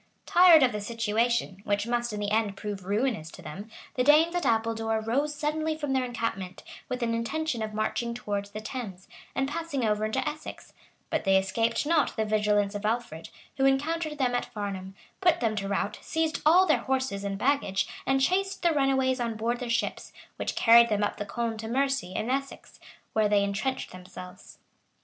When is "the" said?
2.19-2.31, 3.93-4.03, 8.49-8.61, 12.15-12.25, 18.63-18.71, 21.17-21.25